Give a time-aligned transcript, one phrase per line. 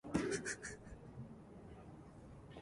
[0.03, 0.79] 北海道弟子屈町